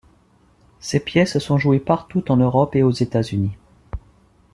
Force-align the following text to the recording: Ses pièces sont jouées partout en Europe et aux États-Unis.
Ses 0.79 0.99
pièces 0.99 1.37
sont 1.37 1.59
jouées 1.59 1.79
partout 1.79 2.31
en 2.31 2.37
Europe 2.37 2.75
et 2.75 2.81
aux 2.81 2.89
États-Unis. 2.89 3.55